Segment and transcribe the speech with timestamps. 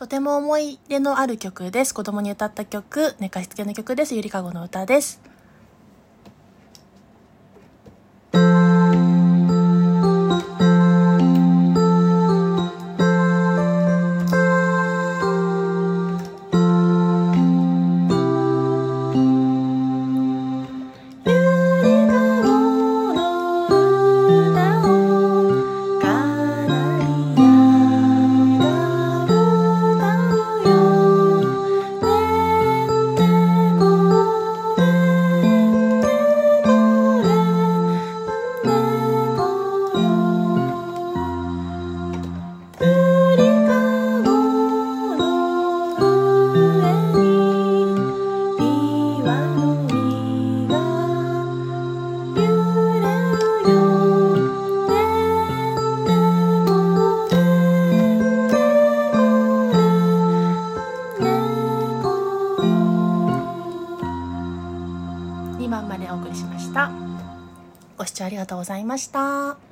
[0.00, 1.92] とても思い出のある曲です。
[1.92, 4.14] 子供に歌った曲、寝かしつけの曲です。
[4.14, 5.20] ゆりかごの歌です。
[65.70, 66.90] 番までお送りしました。
[67.96, 69.69] ご視聴ありがとうございました。